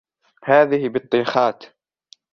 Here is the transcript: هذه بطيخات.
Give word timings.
هذه 0.43 0.89
بطيخات. 0.89 1.63